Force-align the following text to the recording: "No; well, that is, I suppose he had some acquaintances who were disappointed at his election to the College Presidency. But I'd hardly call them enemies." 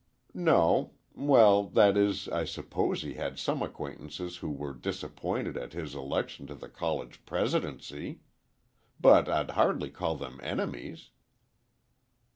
"No; 0.33 0.93
well, 1.13 1.61
that 1.63 1.95
is, 1.95 2.27
I 2.29 2.43
suppose 2.43 3.03
he 3.03 3.13
had 3.13 3.37
some 3.37 3.61
acquaintances 3.61 4.37
who 4.37 4.49
were 4.49 4.73
disappointed 4.73 5.55
at 5.57 5.73
his 5.73 5.93
election 5.93 6.47
to 6.47 6.55
the 6.55 6.69
College 6.69 7.23
Presidency. 7.27 8.21
But 8.99 9.29
I'd 9.29 9.51
hardly 9.51 9.91
call 9.91 10.15
them 10.15 10.39
enemies." 10.41 11.11